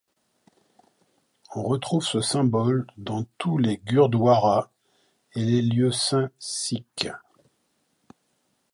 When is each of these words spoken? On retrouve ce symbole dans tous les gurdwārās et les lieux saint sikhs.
On 1.53 1.61
retrouve 1.61 2.01
ce 2.03 2.21
symbole 2.21 2.87
dans 2.97 3.23
tous 3.37 3.59
les 3.59 3.77
gurdwārās 3.77 4.71
et 5.35 5.45
les 5.45 5.61
lieux 5.61 5.91
saint 5.91 6.31
sikhs. 6.39 7.13